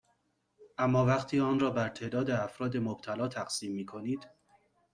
اما 0.77 1.05
وقتی 1.05 1.39
آن 1.39 1.59
را 1.59 1.69
بر 1.69 1.89
تعداد 1.89 2.31
افراد 2.31 2.77
مبتلا 2.77 3.27
تقسیم 3.27 3.71
میکنید 3.75 4.27